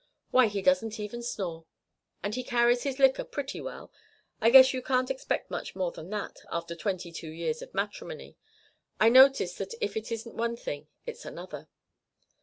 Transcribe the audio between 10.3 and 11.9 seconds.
one thing it's another."